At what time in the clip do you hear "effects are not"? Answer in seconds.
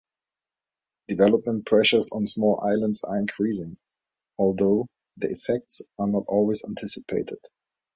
5.31-6.23